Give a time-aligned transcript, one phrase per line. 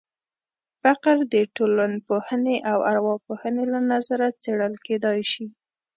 [0.81, 5.45] فقر د ټولنپوهنې او ارواپوهنې له نظره څېړل کېدای شي.